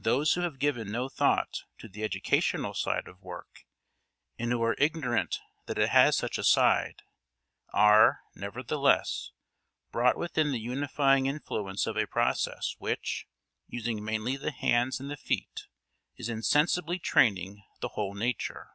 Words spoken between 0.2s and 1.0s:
who have given